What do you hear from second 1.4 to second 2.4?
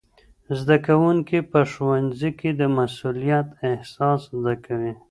په ښوونځي